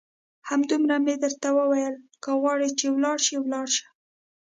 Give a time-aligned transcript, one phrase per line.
[0.49, 3.87] همدومره مې درته وویل، که غواړې چې ولاړ شې ولاړ شه.